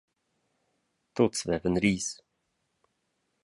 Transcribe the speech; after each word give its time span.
Tuts 1.15 1.39
vevan 1.47 1.75
ris. 1.83 2.07